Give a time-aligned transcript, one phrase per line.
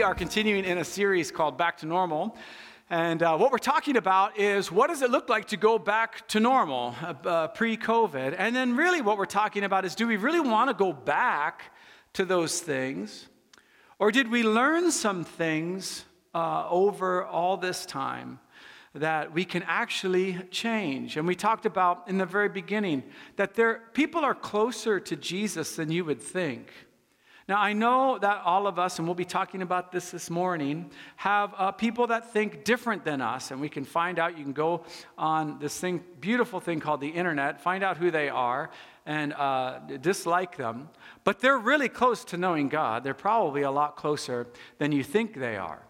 [0.00, 2.34] we are continuing in a series called Back to Normal.
[2.88, 6.26] And uh, what we're talking about is what does it look like to go back
[6.28, 8.34] to normal uh, uh pre COVID?
[8.38, 11.74] And then, really, what we're talking about is do we really want to go back
[12.14, 13.28] to those things?
[13.98, 18.38] Or did we learn some things uh, over all this time
[18.94, 21.18] that we can actually change?
[21.18, 23.02] And we talked about in the very beginning
[23.36, 26.72] that there, people are closer to Jesus than you would think.
[27.50, 30.88] Now, I know that all of us, and we'll be talking about this this morning,
[31.16, 33.50] have uh, people that think different than us.
[33.50, 34.84] And we can find out, you can go
[35.18, 38.70] on this thing, beautiful thing called the internet, find out who they are
[39.04, 40.90] and uh, dislike them.
[41.24, 43.02] But they're really close to knowing God.
[43.02, 44.46] They're probably a lot closer
[44.78, 45.82] than you think they are.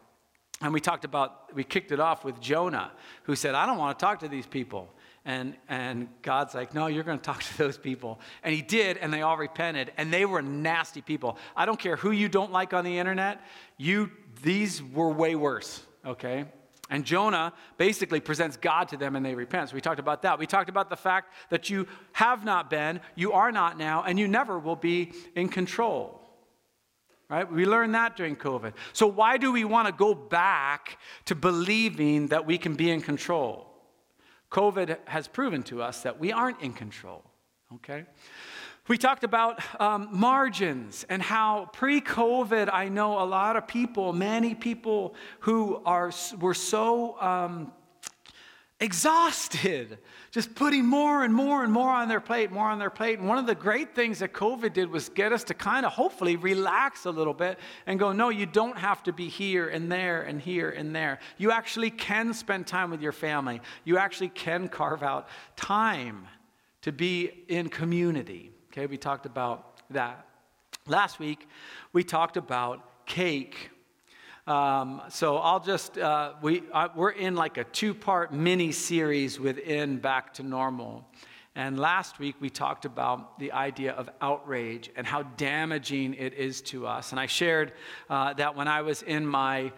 [0.62, 2.90] And we talked about, we kicked it off with Jonah,
[3.24, 4.88] who said, I don't want to talk to these people.
[5.30, 8.18] And, and God's like, no, you're going to talk to those people.
[8.42, 11.38] And he did, and they all repented, and they were nasty people.
[11.56, 13.40] I don't care who you don't like on the internet,
[13.76, 14.10] you,
[14.42, 16.46] these were way worse, okay?
[16.90, 19.68] And Jonah basically presents God to them and they repent.
[19.68, 20.40] So we talked about that.
[20.40, 24.18] We talked about the fact that you have not been, you are not now, and
[24.18, 26.20] you never will be in control.
[27.28, 27.50] Right?
[27.50, 28.72] We learned that during COVID.
[28.92, 33.00] So why do we want to go back to believing that we can be in
[33.00, 33.69] control?
[34.50, 37.24] COVID has proven to us that we aren't in control,
[37.74, 38.04] okay?
[38.88, 44.12] We talked about um, margins and how pre COVID, I know a lot of people,
[44.12, 47.72] many people who are, were so um,
[48.80, 49.98] exhausted,
[50.30, 53.18] just putting more and more and more on their plate, more on their plate.
[53.18, 55.92] And one of the great things that COVID did was get us to kind of
[55.92, 59.92] hopefully relax a little bit and go, no, you don't have to be here and
[59.92, 61.18] there and here and there.
[61.36, 66.26] You actually can spend time with your family, you actually can carve out time
[66.82, 68.50] to be in community.
[68.72, 70.26] Okay, we talked about that.
[70.86, 71.46] Last week,
[71.92, 73.70] we talked about cake
[74.46, 79.38] um, so I'll just, uh, we, uh, we're in like a two part mini series
[79.38, 81.06] within Back to Normal.
[81.54, 86.62] And last week we talked about the idea of outrage and how damaging it is
[86.62, 87.10] to us.
[87.10, 87.72] And I shared
[88.08, 89.72] uh, that when I was in my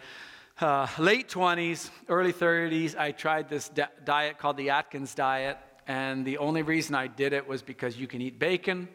[0.61, 5.57] uh, late 20s, early 30s, I tried this di- diet called the Atkins diet.
[5.87, 8.87] And the only reason I did it was because you can eat bacon,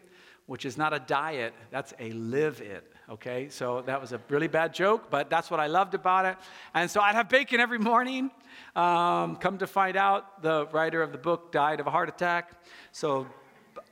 [0.47, 3.49] which is not a diet, that's a live it okay?
[3.49, 6.37] So that was a really bad joke, but that's what I loved about it.
[6.75, 8.31] And so I'd have bacon every morning.
[8.77, 12.53] Um, come to find out, the writer of the book died of a heart attack.
[12.93, 13.27] So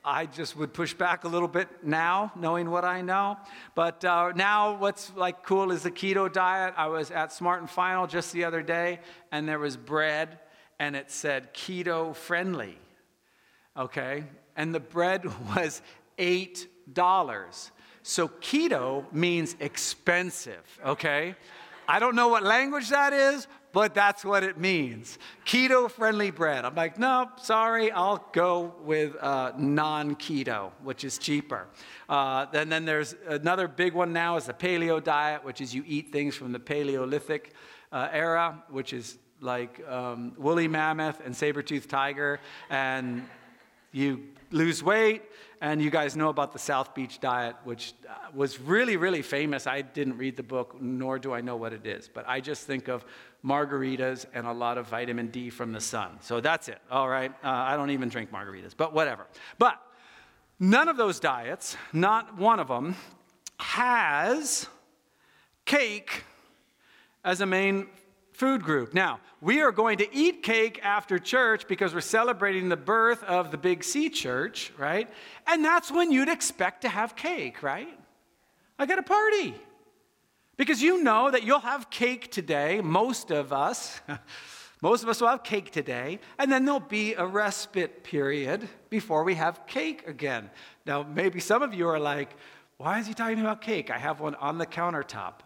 [0.03, 3.37] I just would push back a little bit now, knowing what I know.
[3.75, 6.73] But uh, now, what's like cool is the keto diet.
[6.77, 8.99] I was at Smart and Final just the other day,
[9.31, 10.39] and there was bread,
[10.79, 12.77] and it said keto friendly.
[13.75, 14.23] Okay,
[14.55, 15.81] and the bread was
[16.17, 17.71] eight dollars.
[18.07, 21.35] So keto means expensive, okay?
[21.89, 25.19] I don't know what language that is, but that's what it means.
[25.45, 26.63] Keto friendly bread.
[26.63, 31.67] I'm like, no, sorry, I'll go with uh, non keto, which is cheaper.
[32.07, 35.83] Uh, and then there's another big one now is the paleo diet, which is you
[35.85, 37.51] eat things from the Paleolithic
[37.91, 42.39] uh, era, which is like um, woolly mammoth and saber toothed tiger.
[42.69, 43.27] And
[43.97, 45.23] you lose weight,
[45.59, 49.67] and you guys know about the South Beach diet, which uh, was really, really famous.
[49.67, 52.67] I didn't read the book, nor do I know what it is, but I just
[52.67, 53.03] think of
[53.43, 56.19] margaritas and a lot of vitamin D from the sun.
[56.21, 57.31] So that's it, all right?
[57.43, 59.25] Uh, I don't even drink margaritas, but whatever.
[59.57, 59.81] But
[60.59, 62.95] none of those diets, not one of them,
[63.59, 64.67] has
[65.65, 66.23] cake
[67.25, 67.87] as a main
[68.37, 68.93] food group.
[68.93, 73.49] Now, we are going to eat cake after church because we're celebrating the birth of
[73.49, 75.09] the Big C church, right?
[75.47, 77.99] And that's when you'd expect to have cake, right?
[78.77, 79.55] I got a party.
[80.55, 84.01] Because you know that you'll have cake today, most of us.
[84.83, 89.23] most of us will have cake today, and then there'll be a respite period before
[89.23, 90.51] we have cake again.
[90.85, 92.35] Now, maybe some of you are like,
[92.77, 93.89] why is he talking about cake?
[93.89, 95.41] I have one on the countertop.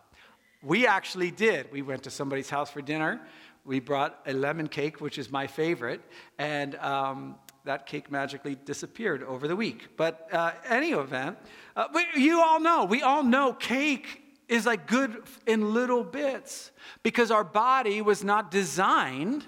[0.64, 1.72] We actually did.
[1.72, 3.20] We went to somebody's house for dinner.
[3.66, 6.02] We brought a lemon cake, which is my favorite,
[6.38, 7.36] and um,
[7.66, 9.90] that cake magically disappeared over the week.
[9.98, 11.38] But uh, any event,
[11.76, 16.72] uh, you all know, we all know cake is like good in little bits
[17.04, 19.46] because our body was not designed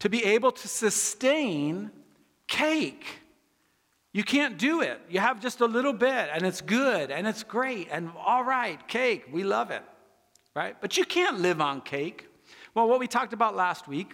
[0.00, 1.90] to be able to sustain
[2.46, 3.06] cake.
[4.12, 5.00] You can't do it.
[5.08, 8.86] You have just a little bit, and it's good, and it's great, and all right,
[8.86, 9.82] cake, we love it
[10.54, 10.76] right?
[10.80, 12.28] But you can't live on cake.
[12.74, 14.12] Well, what we talked about last week,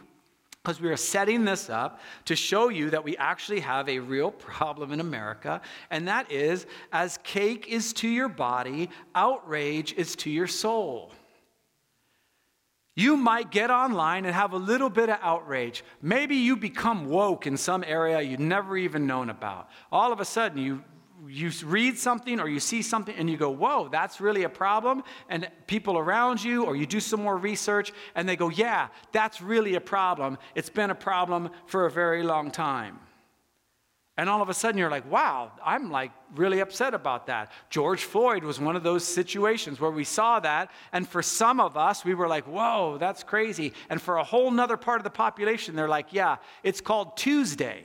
[0.62, 4.30] because we are setting this up to show you that we actually have a real
[4.48, 10.30] problem in America, and that is as cake is to your body, outrage is to
[10.30, 11.12] your soul.
[12.98, 15.84] You might get online and have a little bit of outrage.
[16.02, 19.68] Maybe you become woke in some area you've never even known about.
[19.92, 20.82] All of a sudden, you,
[21.26, 25.02] you read something or you see something and you go, Whoa, that's really a problem.
[25.28, 29.40] And people around you, or you do some more research and they go, Yeah, that's
[29.40, 30.38] really a problem.
[30.54, 33.00] It's been a problem for a very long time.
[34.18, 37.52] And all of a sudden you're like, wow, I'm like really upset about that.
[37.70, 40.72] George Floyd was one of those situations where we saw that.
[40.92, 43.74] And for some of us, we were like, whoa, that's crazy.
[43.88, 47.84] And for a whole nother part of the population, they're like, yeah, it's called Tuesday.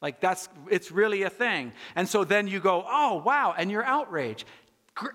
[0.00, 1.72] Like that's, it's really a thing.
[1.96, 4.44] And so then you go, oh, wow, and you're outraged.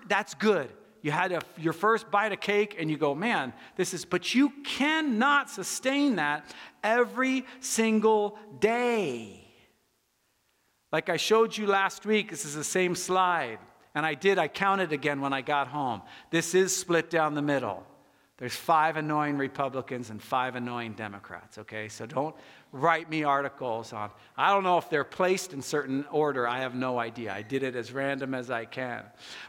[0.08, 0.70] That's good.
[1.02, 4.34] You had a, your first bite of cake and you go, man, this is, but
[4.34, 9.44] you cannot sustain that every single day.
[10.90, 13.58] Like I showed you last week, this is the same slide.
[13.94, 16.02] And I did, I counted again when I got home.
[16.30, 17.86] This is split down the middle.
[18.38, 21.88] There's five annoying Republicans and five annoying Democrats, okay?
[21.88, 22.34] So don't
[22.74, 24.10] write me articles on.
[24.36, 26.48] I don't know if they're placed in certain order.
[26.48, 27.32] I have no idea.
[27.32, 29.04] I did it as random as I can.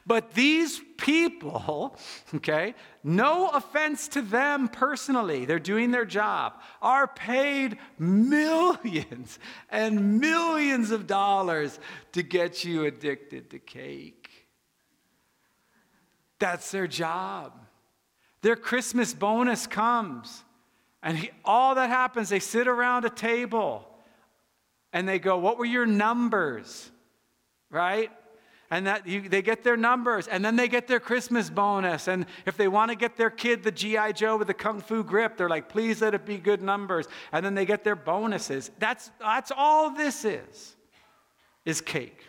[0.06, 1.98] But these people,
[2.36, 9.40] okay, no offense to them personally, they're doing their job, are paid millions
[9.72, 11.80] and millions of dollars
[12.12, 14.30] to get you addicted to cake.
[16.38, 17.54] That's their job.
[18.44, 20.45] Their Christmas bonus comes
[21.06, 23.88] and he, all that happens, they sit around a table
[24.92, 26.92] and they go, What were your numbers?
[27.70, 28.12] Right?
[28.72, 32.08] And that you, they get their numbers, and then they get their Christmas bonus.
[32.08, 34.14] And if they want to get their kid the G.I.
[34.14, 37.08] Joe with the Kung Fu grip, they're like, please let it be good numbers.
[37.32, 38.72] And then they get their bonuses.
[38.80, 40.76] That's, that's all this is,
[41.64, 42.24] is cake.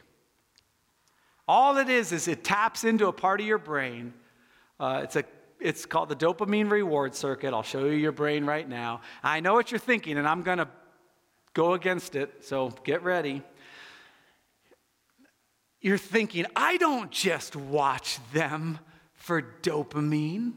[1.49, 4.13] All it is is it taps into a part of your brain.
[4.79, 5.25] Uh, it's a
[5.61, 7.53] it's called the dopamine reward circuit.
[7.55, 9.01] I'll show you your brain right now.
[9.23, 10.69] I know what you're thinking, and I'm going to
[11.55, 13.43] go against it, so get ready.
[15.81, 18.79] You're thinking, I don't just watch them
[19.15, 20.53] for dopamine,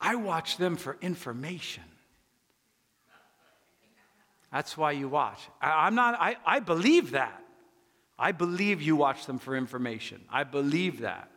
[0.00, 1.82] I watch them for information.
[4.52, 5.40] That's why you watch.
[5.60, 7.42] I, am not, I, I believe that.
[8.18, 10.22] I believe you watch them for information.
[10.30, 11.30] I believe that.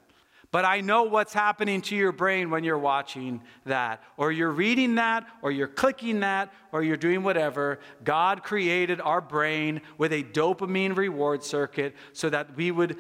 [0.53, 4.93] But I know what's happening to your brain when you're watching that, or you're reading
[4.95, 7.79] that, or you're clicking that, or you're doing whatever.
[8.03, 12.97] God created our brain with a dopamine reward circuit so that we would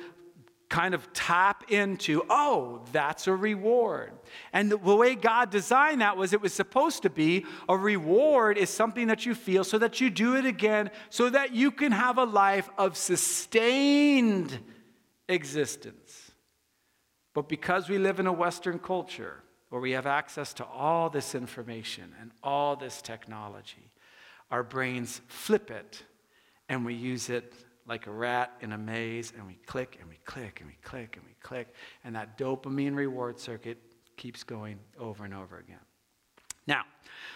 [0.67, 4.13] kind of tap into, oh, that's a reward.
[4.51, 8.71] And the way God designed that was it was supposed to be a reward is
[8.71, 12.17] something that you feel so that you do it again, so that you can have
[12.17, 14.57] a life of sustained
[15.29, 16.02] existence.
[17.33, 21.33] But because we live in a Western culture where we have access to all this
[21.33, 23.91] information and all this technology,
[24.51, 26.03] our brains flip it
[26.69, 27.53] and we use it
[27.87, 31.17] like a rat in a maze and we click and we click and we click
[31.17, 31.73] and we click.
[32.03, 33.77] And that dopamine reward circuit
[34.15, 35.79] keeps going over and over again.
[36.67, 36.83] Now,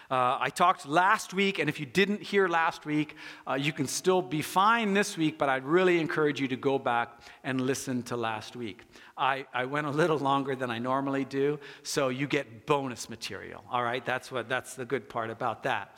[0.09, 3.15] uh, I talked last week, and if you didn't hear last week,
[3.45, 6.79] uh, you can still be fine this week, but I'd really encourage you to go
[6.79, 8.83] back and listen to last week.
[9.17, 13.65] I, I went a little longer than I normally do, so you get bonus material,
[13.69, 14.05] all right?
[14.05, 15.97] That's, what, that's the good part about that.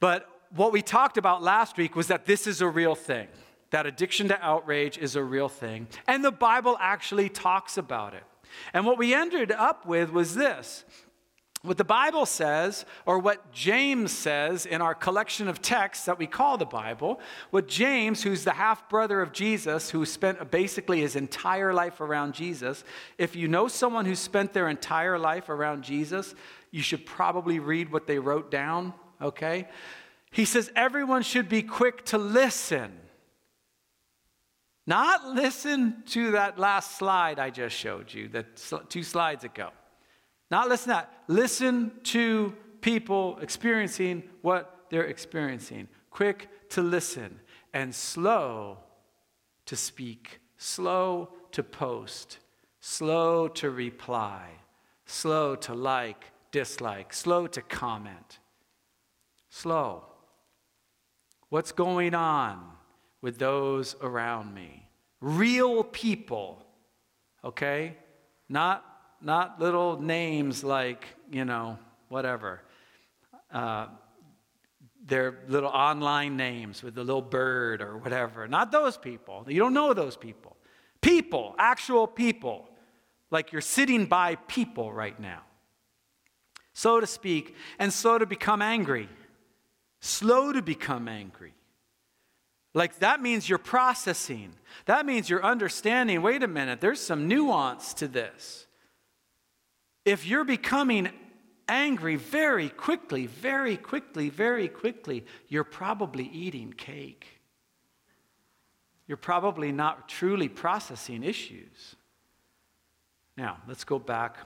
[0.00, 3.28] But what we talked about last week was that this is a real thing,
[3.68, 8.24] that addiction to outrage is a real thing, and the Bible actually talks about it.
[8.72, 10.84] And what we ended up with was this
[11.62, 16.26] what the Bible says, or what James says in our collection of texts that we
[16.26, 17.20] call the Bible,
[17.50, 22.34] what James, who's the half brother of Jesus, who spent basically his entire life around
[22.34, 22.84] Jesus,
[23.18, 26.34] if you know someone who spent their entire life around Jesus,
[26.70, 29.66] you should probably read what they wrote down, okay?
[30.30, 32.92] He says everyone should be quick to listen.
[34.86, 39.70] Not listen to that last slide I just showed you, that two slides ago.
[40.50, 41.12] Not listen to that.
[41.28, 45.88] Listen to people experiencing what they're experiencing.
[46.10, 47.40] Quick to listen
[47.74, 48.78] and slow
[49.66, 52.38] to speak, slow to post,
[52.80, 54.48] slow to reply,
[55.04, 58.38] slow to like, dislike, slow to comment.
[59.48, 60.04] Slow.
[61.48, 62.62] What's going on
[63.20, 64.88] with those around me?
[65.20, 66.64] Real people,
[67.44, 67.96] okay?
[68.48, 68.84] Not
[69.26, 71.78] not little names like, you know,
[72.08, 72.62] whatever.
[73.52, 73.88] Uh,
[75.04, 78.46] they're little online names with the little bird or whatever.
[78.46, 79.44] Not those people.
[79.48, 80.56] You don't know those people.
[81.00, 82.68] People, actual people,
[83.32, 85.42] like you're sitting by people right now.
[86.72, 89.08] So to speak, and so to become angry.
[90.00, 91.54] Slow to become angry.
[92.74, 94.52] Like that means you're processing.
[94.84, 98.65] That means you're understanding wait a minute, there's some nuance to this.
[100.06, 101.10] If you're becoming
[101.68, 107.26] angry very quickly, very quickly, very quickly, you're probably eating cake.
[109.08, 111.96] You're probably not truly processing issues.
[113.36, 114.36] Now, let's go back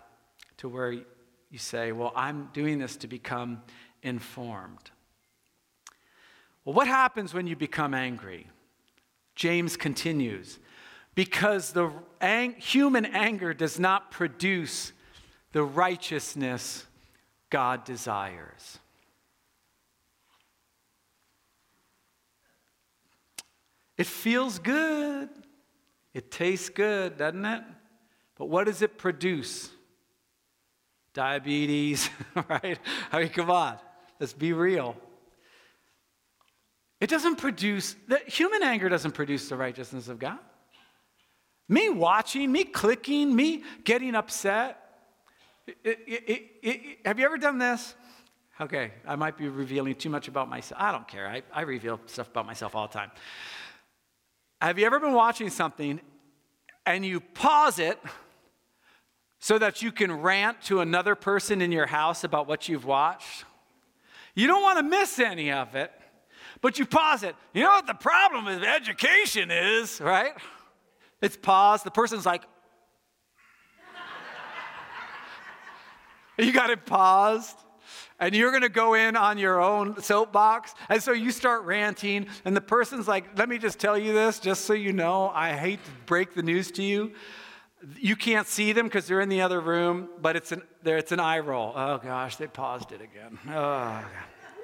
[0.57, 3.63] to where you say, Well, I'm doing this to become
[4.03, 4.91] informed.
[6.65, 8.47] Well, what happens when you become angry?
[9.35, 10.59] James continues
[11.15, 14.93] because the ang- human anger does not produce
[15.53, 16.87] the righteousness
[17.51, 18.79] God desires.
[23.99, 25.29] It feels good.
[26.15, 27.63] It tastes good, doesn't it?
[28.37, 29.69] But what does it produce?
[31.13, 32.09] Diabetes,
[32.49, 32.79] right?
[33.13, 33.77] I mean, come on,
[34.19, 34.97] let's be real.
[37.01, 40.39] It doesn't produce, the human anger doesn't produce the righteousness of God.
[41.69, 44.90] Me watching, me clicking, me getting upset.
[45.85, 47.95] It, it, it, have you ever done this?
[48.61, 50.81] Okay, I might be revealing too much about myself.
[50.81, 51.27] I don't care.
[51.27, 53.11] I, I reveal stuff about myself all the time.
[54.61, 56.01] Have you ever been watching something
[56.85, 57.99] and you pause it
[59.39, 63.45] so that you can rant to another person in your house about what you've watched?
[64.35, 65.93] You don't want to miss any of it.
[66.61, 67.35] But you pause it.
[67.55, 70.33] You know what the problem with education is, right?
[71.23, 71.85] It's paused.
[71.85, 72.43] The person's like,
[76.45, 77.57] you got it paused.
[78.19, 80.75] And you're going to go in on your own soapbox.
[80.91, 82.27] And so you start ranting.
[82.45, 85.31] And the person's like, let me just tell you this, just so you know.
[85.35, 87.13] I hate to break the news to you.
[87.99, 91.21] You can't see them because they're in the other room, but it's an, it's an
[91.21, 91.73] eye roll.
[91.75, 93.39] Oh gosh, they paused it again.
[93.49, 94.05] Oh,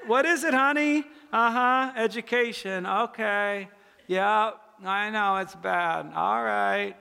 [0.07, 1.03] what is it, honey?
[1.33, 2.85] Uh huh, education.
[2.85, 3.71] Okay.
[4.07, 4.51] Yeah,
[4.85, 6.13] I know it's bad.
[6.15, 6.95] All right.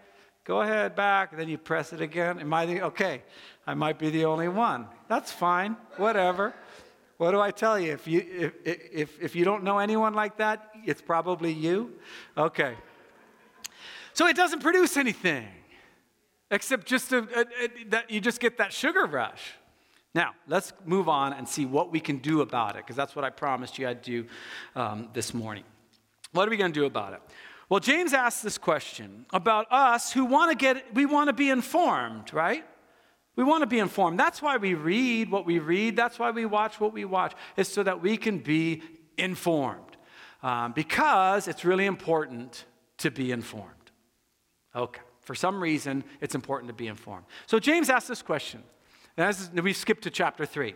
[0.46, 1.36] Go ahead, back.
[1.36, 2.39] Then you press it again.
[2.39, 3.24] Am I the, okay,
[3.67, 4.88] I might be the only one.
[5.07, 5.77] That's fine.
[5.98, 6.53] Whatever.
[7.17, 7.93] What do I tell you?
[7.93, 11.93] If you, if, if, if you don't know anyone like that, it's probably you.
[12.38, 12.75] Okay.
[14.13, 15.48] So it doesn't produce anything
[16.51, 19.53] except just a, a, a, that you just get that sugar rush.
[20.13, 23.25] Now, let's move on and see what we can do about it, because that's what
[23.25, 24.25] I promised you I'd do
[24.75, 25.63] um, this morning.
[26.31, 27.22] What are we going to do about it?
[27.67, 31.50] Well, James asked this question about us who want to get, we want to be
[31.50, 32.63] informed, right?
[33.36, 34.20] We want to be informed.
[34.20, 35.96] That's why we read what we read.
[35.96, 38.82] That's why we watch what we watch, is so that we can be
[39.18, 39.82] informed.
[40.42, 42.65] Um, because it's really important
[43.00, 43.72] to be informed.
[44.75, 45.01] Okay.
[45.22, 47.25] For some reason, it's important to be informed.
[47.48, 48.63] So James asks this question
[49.18, 50.75] as we skip to chapter 3.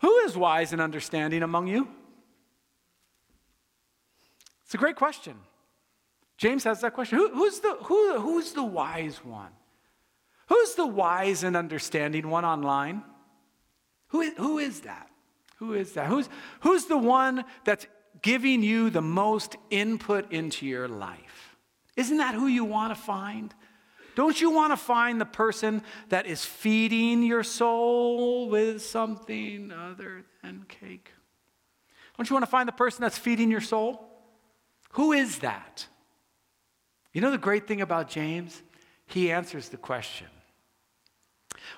[0.00, 1.88] Who is wise and understanding among you?
[4.64, 5.36] It's a great question.
[6.36, 7.18] James has that question.
[7.18, 9.50] Who, who's, the, who, who's the wise one?
[10.50, 13.04] Who's the wise and understanding one online?
[14.08, 15.08] Who is, who is that?
[15.58, 16.08] Who is that?
[16.08, 16.28] Who's,
[16.60, 17.86] who's the one that's
[18.20, 21.56] giving you the most input into your life?
[21.96, 23.54] Isn't that who you want to find?
[24.16, 30.24] Don't you want to find the person that is feeding your soul with something other
[30.42, 31.12] than cake?
[32.16, 34.04] Don't you want to find the person that's feeding your soul?
[34.94, 35.86] Who is that?
[37.12, 38.62] You know the great thing about James?
[39.06, 40.26] He answers the question.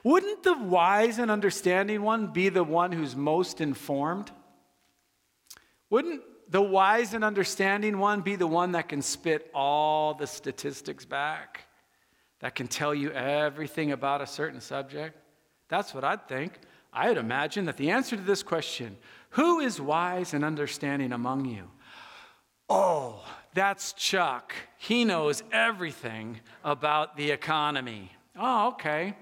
[0.04, 4.30] Wouldn't the wise and understanding one be the one who's most informed?
[5.90, 11.04] Wouldn't the wise and understanding one be the one that can spit all the statistics
[11.04, 11.66] back?
[12.42, 15.16] that can tell you everything about a certain subject?
[15.68, 16.58] That's what I'd think.
[16.92, 18.98] I'd imagine that the answer to this question,
[19.30, 21.70] who is wise and understanding among you?
[22.68, 23.24] Oh,
[23.54, 24.54] that's Chuck.
[24.76, 28.10] He knows everything about the economy.
[28.36, 29.14] Oh, okay.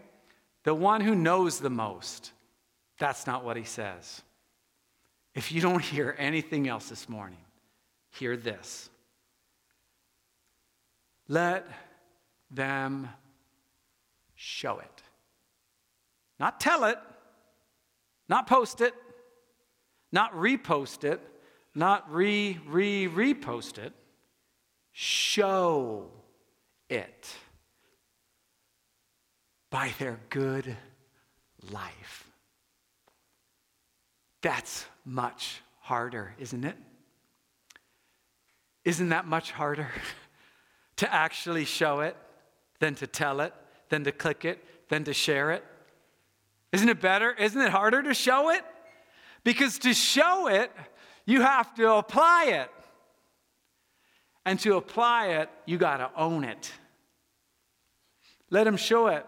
[0.64, 2.32] The one who knows the most.
[2.98, 4.22] That's not what he says.
[5.34, 7.38] If you don't hear anything else this morning,
[8.10, 8.90] hear this.
[11.28, 11.66] Let
[12.50, 13.08] them
[14.34, 15.02] show it.
[16.38, 16.98] Not tell it,
[18.28, 18.94] not post it,
[20.10, 21.20] not repost it,
[21.74, 23.92] not re, re, repost it.
[24.92, 26.10] Show
[26.88, 27.32] it
[29.70, 30.76] by their good
[31.70, 32.26] life.
[34.42, 36.76] That's much harder, isn't it?
[38.84, 39.88] Isn't that much harder
[40.96, 42.16] to actually show it?
[42.80, 43.54] than to tell it,
[43.90, 45.64] than to click it, than to share it.
[46.72, 47.32] Isn't it better?
[47.32, 48.64] Isn't it harder to show it?
[49.44, 50.72] Because to show it,
[51.26, 52.70] you have to apply it.
[54.44, 56.72] And to apply it, you got to own it.
[58.48, 59.24] Let them show it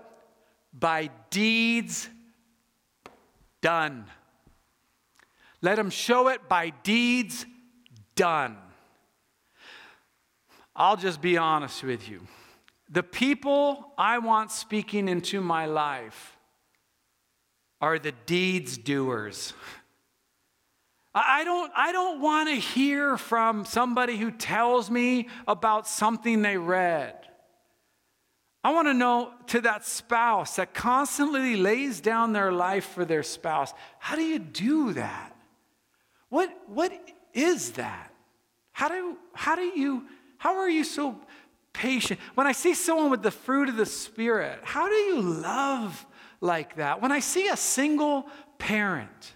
[0.72, 2.08] by deeds
[3.60, 4.06] done.
[5.60, 7.46] Let him show it by deeds
[8.16, 8.56] done.
[10.74, 12.26] I'll just be honest with you.
[12.90, 16.36] The people I want speaking into my life
[17.80, 19.54] are the deeds doers.
[21.14, 26.56] I don't, I don't want to hear from somebody who tells me about something they
[26.56, 27.14] read.
[28.64, 33.24] I want to know to that spouse that constantly lays down their life for their
[33.24, 33.74] spouse.
[33.98, 35.36] How do you do that?
[36.28, 36.92] What, what
[37.34, 38.12] is that?
[38.72, 40.04] How do, how do you,
[40.38, 41.20] how are you so
[41.72, 42.20] patient?
[42.34, 46.06] When I see someone with the fruit of the Spirit, how do you love
[46.40, 47.02] like that?
[47.02, 48.26] When I see a single
[48.58, 49.34] parent,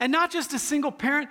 [0.00, 1.30] and not just a single parent,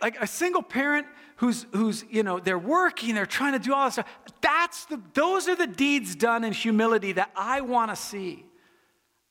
[0.00, 1.06] like a single parent
[1.38, 4.06] who's, who's you know, they're working, they're trying to do all this stuff.
[4.40, 8.44] That's the, those are the deeds done in humility that I want to see.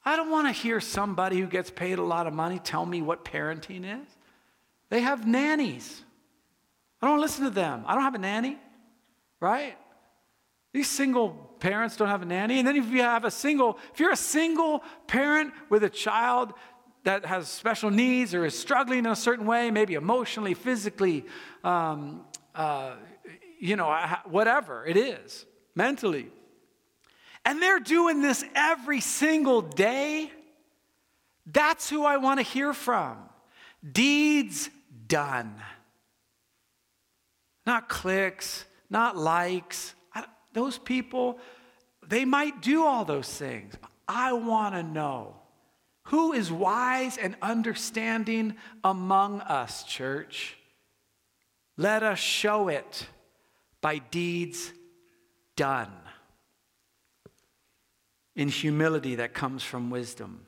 [0.03, 3.01] I don't want to hear somebody who gets paid a lot of money tell me
[3.01, 4.07] what parenting is.
[4.89, 6.01] They have nannies.
[7.01, 7.83] I don't listen to them.
[7.85, 8.57] I don't have a nanny,
[9.41, 9.77] right?
[10.73, 12.59] These single parents don't have a nanny.
[12.59, 16.53] And then if you have a single, if you're a single parent with a child
[17.03, 21.25] that has special needs or is struggling in a certain way, maybe emotionally, physically,
[21.67, 22.21] um,
[22.55, 22.93] uh,
[23.59, 23.93] you know,
[24.25, 25.45] whatever it is,
[25.75, 26.27] mentally.
[27.43, 30.31] And they're doing this every single day.
[31.45, 33.17] That's who I want to hear from.
[33.89, 34.69] Deeds
[35.07, 35.55] done.
[37.65, 39.93] Not clicks, not likes.
[40.53, 41.37] those people,
[42.07, 43.75] they might do all those things.
[44.07, 45.35] I want to know
[46.03, 50.56] who is wise and understanding among us, church?
[51.77, 53.07] Let us show it
[53.81, 54.73] by deeds
[55.55, 55.91] done
[58.35, 60.45] in humility that comes from wisdom.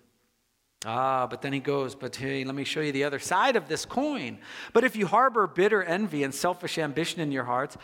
[0.85, 3.67] Ah, but then he goes, but hey, let me show you the other side of
[3.67, 4.39] this coin.
[4.73, 7.77] But if you harbor bitter envy and selfish ambition in your hearts,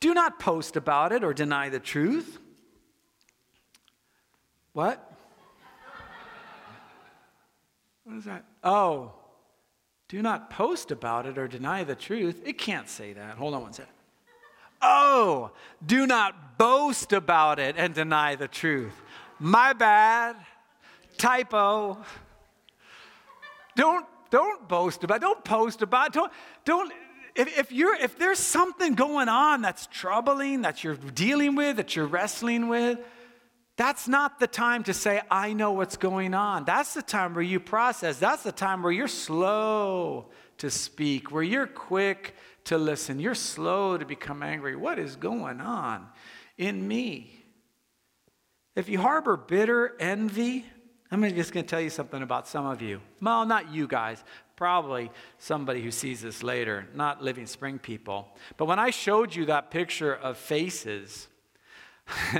[0.00, 2.38] do not post about it or deny the truth.
[4.72, 5.06] What?
[8.04, 8.44] What is that?
[8.64, 9.12] Oh,
[10.10, 12.42] do not post about it or deny the truth.
[12.44, 13.36] It can't say that.
[13.36, 13.92] Hold on one second.
[14.82, 15.52] Oh,
[15.86, 18.92] do not boast about it and deny the truth.
[19.38, 20.34] My bad.
[21.16, 21.98] Typo.
[23.76, 25.20] Don't don't boast about it.
[25.20, 26.12] Don't post about it.
[26.14, 26.32] Don't
[26.64, 26.92] don't
[27.36, 31.94] if, if you're if there's something going on that's troubling, that you're dealing with, that
[31.94, 32.98] you're wrestling with,
[33.80, 36.66] that's not the time to say, I know what's going on.
[36.66, 38.18] That's the time where you process.
[38.18, 40.26] That's the time where you're slow
[40.58, 43.18] to speak, where you're quick to listen.
[43.18, 44.76] You're slow to become angry.
[44.76, 46.06] What is going on
[46.58, 47.42] in me?
[48.76, 50.66] If you harbor bitter envy,
[51.10, 53.00] I'm just going to tell you something about some of you.
[53.22, 54.22] Well, not you guys,
[54.56, 58.28] probably somebody who sees this later, not Living Spring people.
[58.58, 61.28] But when I showed you that picture of faces,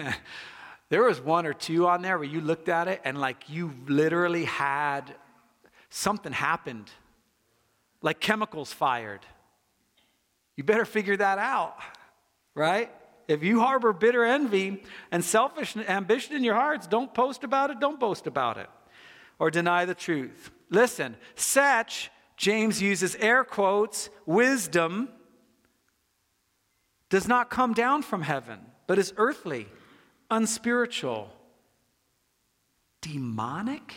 [0.91, 3.73] There was one or two on there where you looked at it and like you
[3.87, 5.15] literally had
[5.89, 6.91] something happened,
[8.03, 9.21] like chemicals fired.
[10.57, 11.77] You better figure that out,
[12.57, 12.91] right?
[13.29, 17.79] If you harbor bitter envy and selfish ambition in your hearts, don't post about it,
[17.79, 18.69] don't boast about it,
[19.39, 20.51] or deny the truth.
[20.71, 25.09] Listen, such, James uses air quotes, wisdom
[27.09, 29.69] does not come down from heaven, but is earthly
[30.31, 31.29] unspiritual,
[33.01, 33.95] demonic.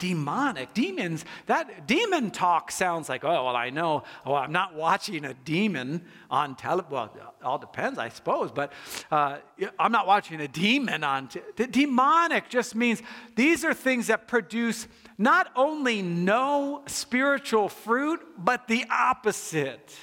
[0.00, 5.24] Demonic, demons, that demon talk sounds like, oh, well, I know, well, I'm not watching
[5.24, 6.92] a demon on television.
[6.92, 8.72] Well, it all depends, I suppose, but
[9.10, 9.38] uh,
[9.78, 11.30] I'm not watching a demon on.
[11.56, 13.02] Demonic just means
[13.36, 19.96] these are things that produce not only no spiritual fruit, but the opposite.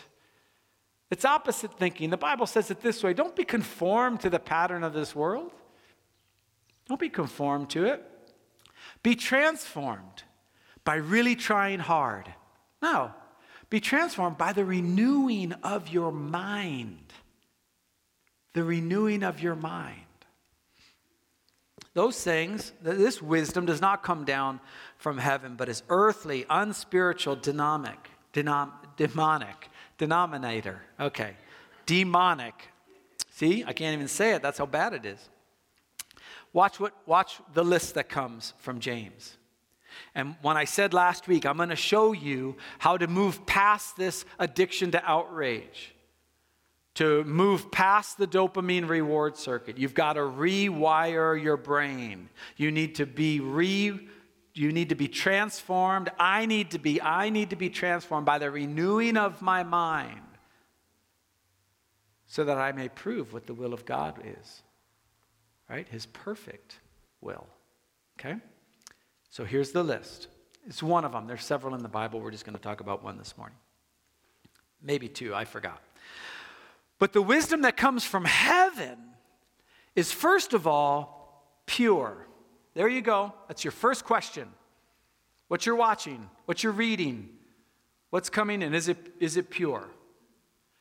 [1.11, 2.09] It's opposite thinking.
[2.09, 5.51] The Bible says it this way don't be conformed to the pattern of this world,
[6.87, 8.07] don't be conformed to it.
[9.03, 10.23] Be transformed
[10.83, 12.33] by really trying hard.
[12.81, 13.11] No,
[13.69, 17.13] be transformed by the renewing of your mind.
[18.53, 20.01] The renewing of your mind.
[21.93, 24.59] Those things, this wisdom does not come down
[24.97, 29.69] from heaven, but is earthly, unspiritual, dynamic, demonic
[30.01, 30.81] denominator.
[30.99, 31.35] Okay.
[31.85, 32.55] Demonic.
[33.29, 34.41] See, I can't even say it.
[34.41, 35.29] That's how bad it is.
[36.53, 39.37] Watch, what, watch the list that comes from James.
[40.15, 43.95] And when I said last week, I'm going to show you how to move past
[43.95, 45.93] this addiction to outrage,
[46.95, 49.77] to move past the dopamine reward circuit.
[49.77, 52.27] You've got to rewire your brain.
[52.57, 53.99] You need to be re
[54.53, 56.09] you need to be transformed.
[56.19, 60.21] I need to be I need to be transformed by the renewing of my mind
[62.25, 64.61] so that I may prove what the will of God is.
[65.69, 65.87] Right?
[65.87, 66.79] His perfect
[67.21, 67.47] will.
[68.19, 68.37] Okay?
[69.29, 70.27] So here's the list.
[70.67, 71.27] It's one of them.
[71.27, 72.19] There's several in the Bible.
[72.19, 73.57] We're just going to talk about one this morning.
[74.81, 75.81] Maybe two, I forgot.
[76.99, 78.97] But the wisdom that comes from heaven
[79.95, 82.27] is, first of all, pure.
[82.73, 83.33] There you go.
[83.47, 84.47] That's your first question.
[85.47, 87.29] What you're watching, what you're reading,
[88.09, 89.89] what's coming in, is it, is it pure?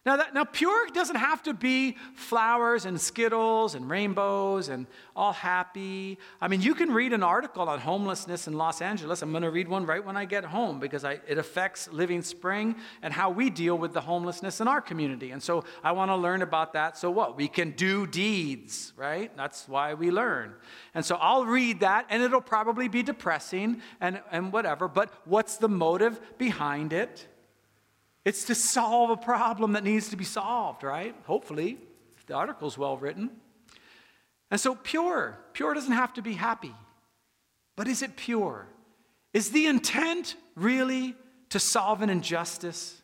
[0.07, 5.35] Now, that, now, pure doesn't have to be flowers and skittles and rainbows and all
[5.35, 6.17] happy.
[6.41, 9.21] I mean, you can read an article on homelessness in Los Angeles.
[9.21, 12.23] I'm going to read one right when I get home because I, it affects Living
[12.23, 15.33] Spring and how we deal with the homelessness in our community.
[15.33, 16.97] And so I want to learn about that.
[16.97, 17.37] So, what?
[17.37, 19.31] We can do deeds, right?
[19.37, 20.55] That's why we learn.
[20.95, 24.89] And so I'll read that, and it'll probably be depressing and, and whatever.
[24.89, 27.27] But what's the motive behind it?
[28.31, 31.17] It's to solve a problem that needs to be solved, right?
[31.25, 31.79] Hopefully,
[32.17, 33.29] if the article's well written.
[34.53, 35.37] And so, pure.
[35.53, 36.73] Pure doesn't have to be happy.
[37.75, 38.69] But is it pure?
[39.33, 41.17] Is the intent really
[41.49, 43.03] to solve an injustice?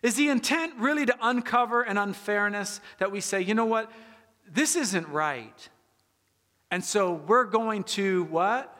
[0.00, 3.90] Is the intent really to uncover an unfairness that we say, you know what,
[4.48, 5.68] this isn't right?
[6.70, 8.72] And so we're going to what?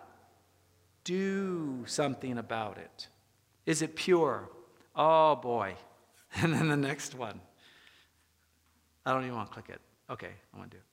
[1.03, 3.09] Do something about it.
[3.67, 4.49] Is it pure?
[4.99, 5.75] Oh boy.
[6.43, 7.41] And then the next one.
[9.07, 9.81] I don't even want to click it.
[10.13, 10.87] Okay, I want to do it.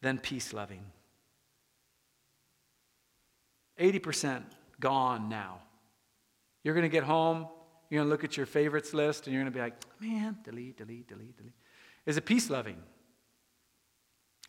[0.00, 0.84] Then peace loving.
[3.80, 4.44] 80%
[4.78, 5.58] gone now.
[6.62, 7.48] You're going to get home,
[7.90, 10.38] you're going to look at your favorites list, and you're going to be like, man,
[10.44, 11.52] delete, delete, delete, delete.
[12.06, 12.78] Is it peace loving?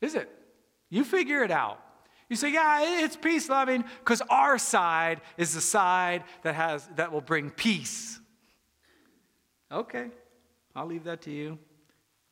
[0.01, 0.29] Is it?
[0.89, 1.79] You figure it out.
[2.29, 7.11] You say, yeah, it's peace loving because our side is the side that, has, that
[7.11, 8.19] will bring peace.
[9.71, 10.07] Okay,
[10.75, 11.59] I'll leave that to you.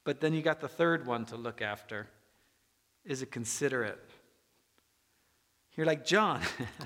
[0.04, 2.08] But then you got the third one to look after.
[3.06, 4.00] Is it considerate?
[5.76, 6.42] You're like, John,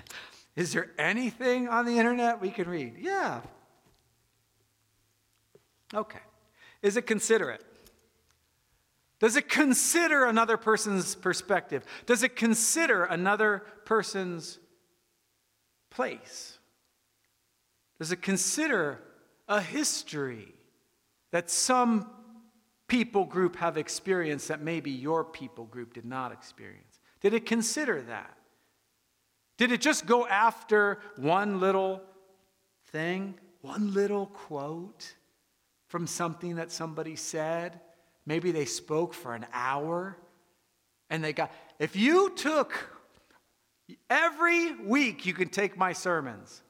[0.56, 2.96] is there anything on the internet we can read?
[3.00, 3.42] Yeah.
[5.94, 6.20] Okay.
[6.82, 7.64] Is it considerate?
[9.20, 11.84] Does it consider another person's perspective?
[12.06, 14.60] Does it consider another person's
[15.90, 16.60] place?
[17.98, 19.02] Does it consider
[19.48, 20.54] a history
[21.32, 22.10] that some
[22.88, 27.00] people group have experienced that maybe your people group did not experience?
[27.22, 28.38] Did it consider that?
[29.58, 32.02] Did it just go after one little
[32.92, 35.16] thing, one little quote
[35.88, 37.80] from something that somebody said?
[38.28, 40.18] Maybe they spoke for an hour
[41.10, 42.74] and they got, if you took
[44.10, 46.62] every week, you can take my sermons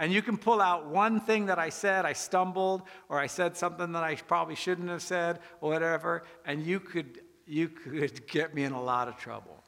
[0.00, 3.56] and you can pull out one thing that I said, I stumbled, or I said
[3.56, 8.52] something that I probably shouldn't have said, or whatever, and you could, you could get
[8.52, 9.62] me in a lot of trouble.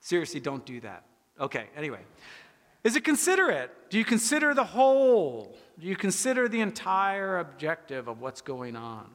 [0.00, 1.04] Seriously, don't do that.
[1.40, 2.00] Okay, anyway.
[2.84, 3.70] Is it considerate?
[3.90, 5.56] Do you consider the whole?
[5.78, 9.10] Do you consider the entire objective of what's going on?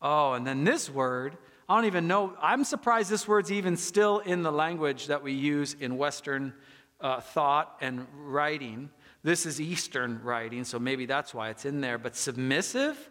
[0.00, 1.36] Oh, and then this word,
[1.68, 2.34] I don't even know.
[2.40, 6.54] I'm surprised this word's even still in the language that we use in Western
[7.00, 8.90] uh, thought and writing.
[9.22, 11.98] This is Eastern writing, so maybe that's why it's in there.
[11.98, 13.10] But submissive?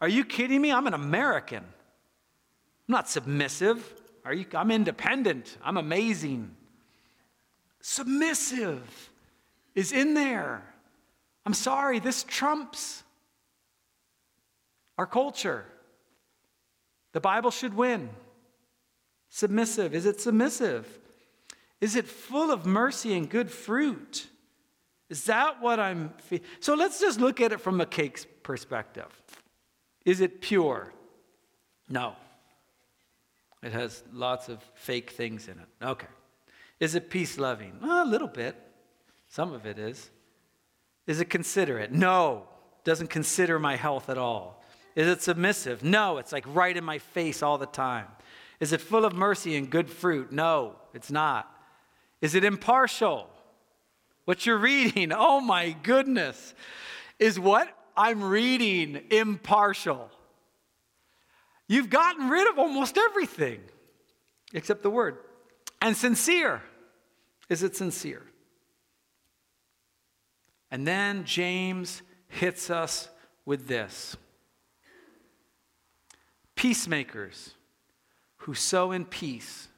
[0.00, 0.72] Are you kidding me?
[0.72, 1.62] I'm an American.
[1.62, 3.94] I'm not submissive.
[4.24, 4.44] Are you?
[4.54, 5.56] I'm independent.
[5.62, 6.54] I'm amazing.
[7.80, 9.10] Submissive
[9.74, 10.62] is in there.
[11.46, 13.02] I'm sorry, this trumps
[14.96, 15.66] our culture.
[17.14, 18.10] The Bible should win.
[19.30, 19.94] Submissive.
[19.94, 20.86] Is it submissive?
[21.80, 24.26] Is it full of mercy and good fruit?
[25.08, 29.06] Is that what I'm fe- So let's just look at it from a cake's perspective.
[30.04, 30.92] Is it pure?
[31.88, 32.16] No.
[33.62, 35.68] It has lots of fake things in it.
[35.82, 36.08] Okay.
[36.80, 37.78] Is it peace loving?
[37.80, 38.56] Well, a little bit.
[39.28, 40.10] Some of it is.
[41.06, 41.92] Is it considerate?
[41.92, 42.48] No.
[42.82, 44.63] Doesn't consider my health at all.
[44.94, 45.82] Is it submissive?
[45.82, 48.06] No, it's like right in my face all the time.
[48.60, 50.30] Is it full of mercy and good fruit?
[50.32, 51.50] No, it's not.
[52.20, 53.28] Is it impartial?
[54.24, 56.54] What you're reading, oh my goodness,
[57.18, 60.10] is what I'm reading impartial.
[61.66, 63.60] You've gotten rid of almost everything.
[64.52, 65.18] except the word.
[65.82, 66.62] And sincere.
[67.48, 68.22] Is it sincere?
[70.70, 73.08] And then James hits us
[73.44, 74.16] with this
[76.64, 77.50] Peacemakers
[78.36, 79.68] who sow in peace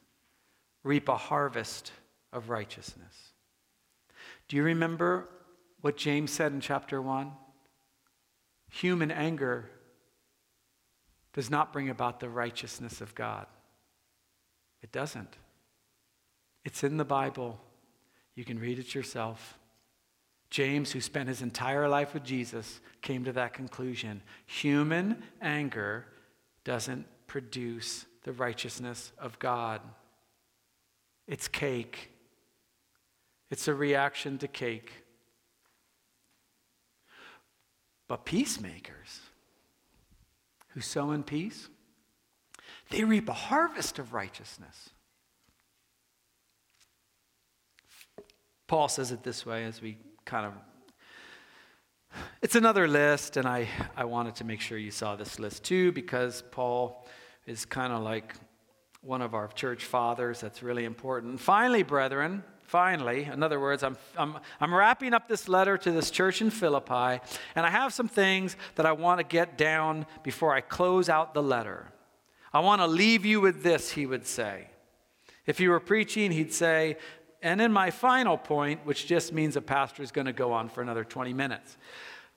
[0.84, 1.90] reap a harvest
[2.32, 3.32] of righteousness.
[4.46, 5.28] Do you remember
[5.80, 7.32] what James said in chapter 1?
[8.70, 9.68] Human anger
[11.32, 13.46] does not bring about the righteousness of God.
[14.80, 15.38] It doesn't.
[16.64, 17.58] It's in the Bible.
[18.36, 19.58] You can read it yourself.
[20.50, 24.22] James, who spent his entire life with Jesus, came to that conclusion.
[24.46, 26.06] Human anger
[26.66, 29.80] doesn't produce the righteousness of God.
[31.28, 32.10] It's cake,
[33.50, 34.90] it's a reaction to cake.
[38.08, 39.20] But peacemakers
[40.70, 41.68] who sow in peace,
[42.90, 44.90] they reap a harvest of righteousness.
[48.66, 50.52] Paul says it this way as we kind of
[52.42, 55.92] it's another list, and I, I wanted to make sure you saw this list too
[55.92, 57.06] because Paul
[57.46, 58.34] is kind of like
[59.00, 60.40] one of our church fathers.
[60.40, 61.40] That's really important.
[61.40, 66.10] Finally, brethren, finally, in other words, I'm, I'm, I'm wrapping up this letter to this
[66.10, 67.20] church in Philippi,
[67.54, 71.34] and I have some things that I want to get down before I close out
[71.34, 71.92] the letter.
[72.52, 74.68] I want to leave you with this, he would say.
[75.46, 76.96] If he were preaching, he'd say,
[77.46, 80.68] and in my final point, which just means a pastor is going to go on
[80.68, 81.76] for another 20 minutes.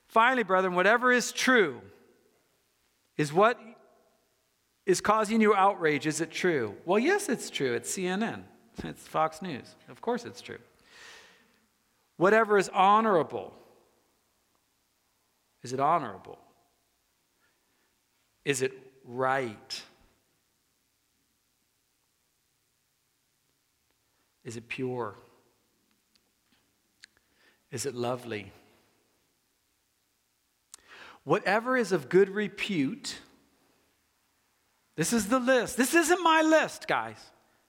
[0.06, 1.80] Finally, brethren, whatever is true
[3.16, 3.58] is what
[4.86, 6.06] is causing you outrage.
[6.06, 6.76] Is it true?
[6.84, 7.74] Well, yes, it's true.
[7.74, 8.42] It's CNN,
[8.84, 9.74] it's Fox News.
[9.88, 10.58] Of course, it's true.
[12.16, 13.52] Whatever is honorable,
[15.64, 16.38] is it honorable?
[18.44, 18.72] Is it
[19.04, 19.82] right?
[24.44, 25.16] Is it pure?
[27.70, 28.52] Is it lovely?
[31.24, 33.18] Whatever is of good repute,
[34.96, 35.76] this is the list.
[35.76, 37.18] This isn't my list, guys.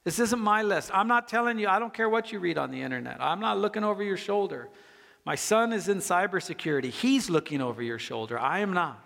[0.03, 0.89] This isn't my list.
[0.93, 3.17] I'm not telling you, I don't care what you read on the internet.
[3.19, 4.69] I'm not looking over your shoulder.
[5.25, 6.89] My son is in cybersecurity.
[6.89, 8.39] He's looking over your shoulder.
[8.39, 9.05] I am not.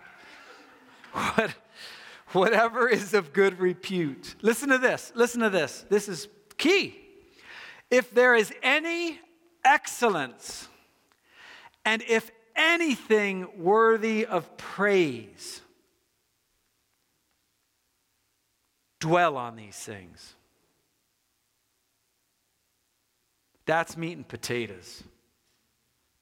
[1.12, 1.54] What,
[2.32, 4.36] whatever is of good repute.
[4.40, 5.12] Listen to this.
[5.14, 5.84] Listen to this.
[5.90, 7.05] This is key.
[7.90, 9.20] If there is any
[9.64, 10.68] excellence,
[11.84, 15.60] and if anything worthy of praise,
[18.98, 20.34] dwell on these things.
[23.66, 25.02] That's meat and potatoes.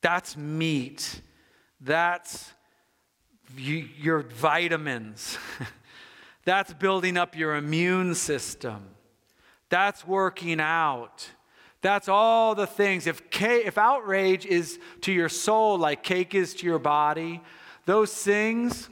[0.01, 1.21] That's meat.
[1.81, 2.53] That's
[3.57, 5.39] you, your vitamins.
[6.45, 8.89] That's building up your immune system.
[9.71, 11.31] That's working out.
[11.85, 13.07] That's all the things.
[13.07, 17.43] If, cake, if outrage is to your soul like cake is to your body,
[17.85, 18.89] those things,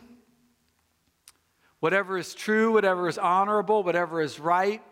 [1.81, 4.83] whatever is true, whatever is honorable, whatever is right,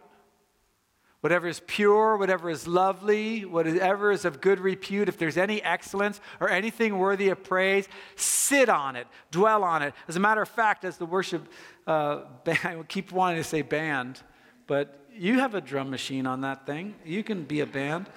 [1.20, 6.22] whatever is pure, whatever is lovely, whatever is of good repute, if there's any excellence
[6.40, 7.86] or anything worthy of praise,
[8.16, 9.92] sit on it, dwell on it.
[10.08, 11.46] As a matter of fact, as the worship
[11.86, 14.22] uh, band, I keep wanting to say band,
[14.70, 16.94] but you have a drum machine on that thing.
[17.04, 18.08] You can be a band.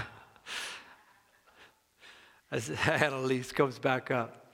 [2.50, 4.48] As Annalise comes back up.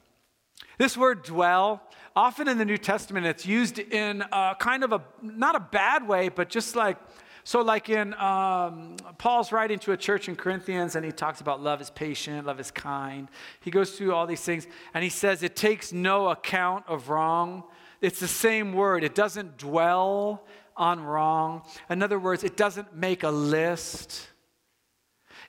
[0.77, 1.81] This word dwell,
[2.15, 6.07] often in the New Testament, it's used in a kind of a, not a bad
[6.07, 6.99] way, but just like,
[7.45, 11.63] so like in um, Paul's writing to a church in Corinthians and he talks about
[11.63, 13.31] love is patient, love is kind.
[13.61, 17.65] He goes through all these things and he says it takes no account of wrong.
[18.03, 19.03] It's the same word.
[19.03, 20.45] It doesn't dwell
[20.81, 21.63] on wrong.
[21.91, 24.27] In other words, it doesn't make a list.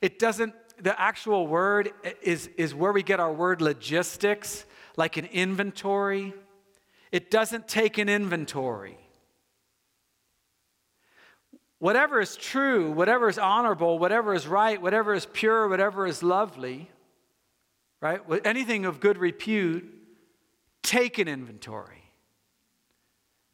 [0.02, 1.92] It doesn't, the actual word
[2.22, 4.66] is, is where we get our word logistics,
[4.98, 6.34] like an inventory.
[7.12, 8.98] It doesn't take an inventory.
[11.80, 16.92] Whatever is true, whatever is honorable, whatever is right, whatever is pure, whatever is lovely,
[18.02, 18.20] right?
[18.46, 19.90] Anything of good repute,
[20.84, 22.01] take an inventory.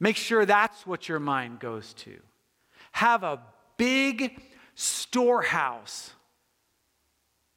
[0.00, 2.18] Make sure that's what your mind goes to.
[2.92, 3.40] Have a
[3.76, 4.40] big
[4.74, 6.12] storehouse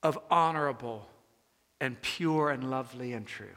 [0.01, 1.07] of honorable
[1.79, 3.47] and pure and lovely and true.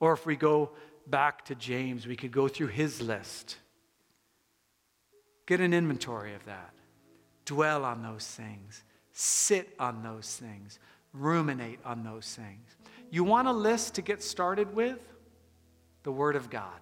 [0.00, 0.70] Or if we go
[1.06, 3.58] back to James, we could go through his list.
[5.46, 6.72] Get an inventory of that.
[7.44, 8.84] Dwell on those things.
[9.12, 10.78] Sit on those things.
[11.12, 12.76] Ruminate on those things.
[13.10, 15.12] You want a list to get started with?
[16.04, 16.80] The Word of God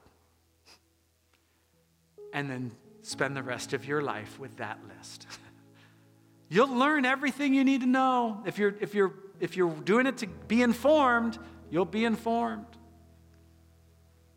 [2.32, 5.26] and then spend the rest of your life with that list.
[6.48, 8.42] You'll learn everything you need to know.
[8.46, 11.38] If you're, if, you're, if you're doing it to be informed,
[11.70, 12.64] you'll be informed.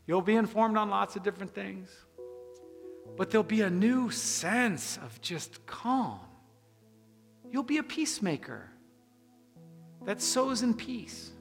[0.06, 1.90] You'll be informed on lots of different things.
[3.16, 6.20] But there'll be a new sense of just calm.
[7.50, 8.70] You'll be a peacemaker
[10.06, 11.32] that sows in peace.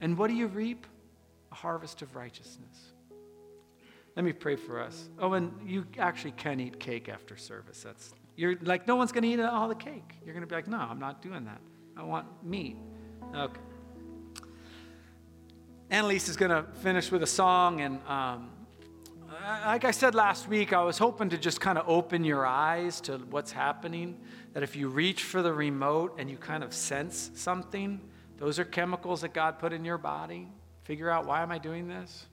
[0.00, 0.86] And what do you reap?
[1.52, 2.91] A harvest of righteousness.
[4.14, 5.08] Let me pray for us.
[5.18, 7.82] Oh, and you actually can eat cake after service.
[7.82, 10.14] That's you're like no one's going to eat all the cake.
[10.24, 11.60] You're going to be like, no, I'm not doing that.
[11.96, 12.76] I want meat.
[13.34, 13.60] Okay.
[15.90, 18.50] Annalise is going to finish with a song, and um,
[19.66, 23.00] like I said last week, I was hoping to just kind of open your eyes
[23.02, 24.18] to what's happening.
[24.54, 28.00] That if you reach for the remote and you kind of sense something,
[28.38, 30.48] those are chemicals that God put in your body.
[30.84, 32.26] Figure out why am I doing this?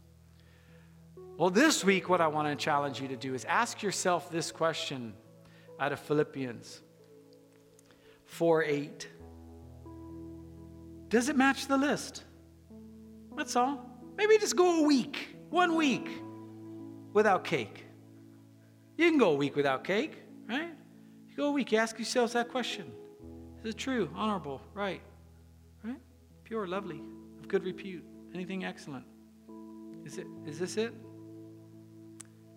[1.40, 4.52] Well, this week, what I want to challenge you to do is ask yourself this
[4.52, 5.14] question
[5.80, 6.82] out of Philippians
[8.26, 9.08] 4 8.
[11.08, 12.26] Does it match the list?
[13.38, 13.90] That's all.
[14.18, 16.10] Maybe just go a week, one week
[17.14, 17.86] without cake.
[18.98, 20.74] You can go a week without cake, right?
[21.30, 22.92] You go a week, you ask yourselves that question
[23.64, 25.00] Is it true, honorable, right?
[25.86, 26.02] Right?
[26.44, 27.02] Pure, lovely,
[27.40, 29.06] of good repute, anything excellent?
[30.04, 30.94] Is, it, is this it?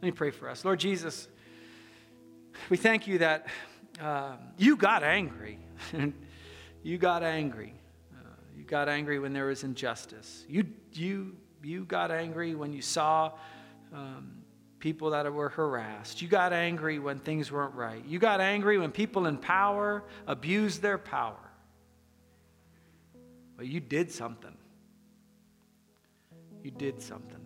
[0.02, 0.64] Let me pray for us.
[0.64, 1.28] Lord Jesus,
[2.68, 3.46] we thank you that
[4.00, 5.60] uh, you got angry.
[6.82, 7.72] you got angry.
[8.12, 10.44] Uh, you got angry when there was injustice.
[10.48, 13.30] You, you, you got angry when you saw
[13.94, 14.42] um,
[14.80, 16.20] people that were harassed.
[16.20, 18.04] You got angry when things weren't right.
[18.04, 21.38] You got angry when people in power abused their power.
[23.56, 24.56] But you did something.
[26.64, 27.41] You did something.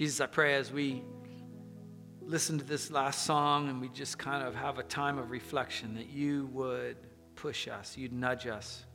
[0.00, 1.02] Jesus, I pray as we
[2.22, 5.94] listen to this last song and we just kind of have a time of reflection
[5.96, 6.96] that you would
[7.36, 8.86] push us, you'd nudge us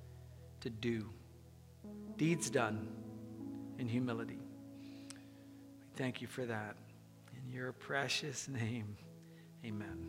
[0.61, 1.07] to do
[2.17, 2.87] deeds done
[3.77, 4.39] in humility.
[5.11, 6.75] We thank you for that.
[7.35, 8.97] In your precious name,
[9.63, 10.07] amen.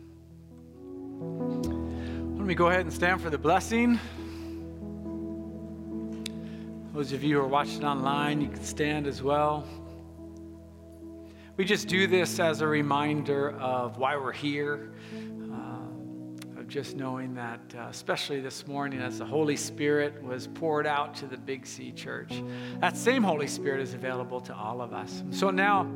[1.21, 3.99] Don't we go ahead and stand for the blessing?
[6.91, 9.63] Those of you who are watching online, you can stand as well.
[11.57, 14.91] We just do this as a reminder of why we're here,
[15.51, 20.85] uh, of just knowing that, uh, especially this morning, as the Holy Spirit was poured
[20.85, 22.43] out to the Big C Church,
[22.79, 25.23] that same Holy Spirit is available to all of us.
[25.31, 25.91] So now,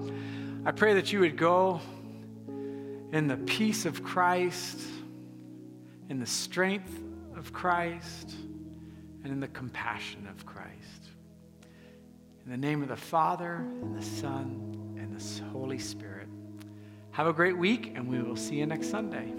[0.65, 1.80] I pray that you would go
[2.47, 4.82] in the peace of Christ,
[6.10, 7.00] in the strength
[7.38, 8.34] of Christ,
[9.24, 11.12] and in the compassion of Christ.
[12.45, 16.28] In the name of the Father, and the Son, and the Holy Spirit.
[17.12, 19.34] Have a great week, and we will see you next Sunday.